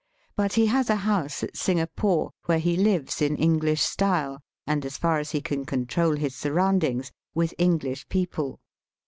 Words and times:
But 0.35 0.53
he 0.53 0.65
has 0.65 0.89
a 0.89 0.95
house 1.05 1.43
at 1.43 1.55
Singapore,. 1.55 2.31
where 2.47 2.57
he 2.57 2.75
lives 2.75 3.21
in 3.21 3.35
English 3.37 3.83
style, 3.83 4.41
and, 4.65 4.83
as 4.83 4.97
far 4.97 5.19
as 5.19 5.29
he 5.29 5.41
can 5.41 5.63
control 5.63 6.15
his 6.15 6.33
surroundings, 6.33 7.11
with 7.35 7.53
EngKsh 7.59 8.09
people. 8.09 8.59